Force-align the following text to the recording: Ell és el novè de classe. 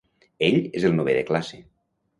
Ell 0.47 0.57
és 0.81 0.89
el 0.91 0.97
novè 1.01 1.17
de 1.19 1.23
classe. 1.31 1.63